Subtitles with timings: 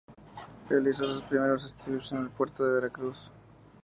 [0.67, 3.29] Realizó sus primeros estudios en el puerto de Veracruz.